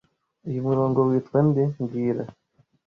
Uyu 0.47 0.65
murongo 0.67 0.99
witwa 1.07 1.39
nde 1.47 1.63
mbwira 1.81 2.23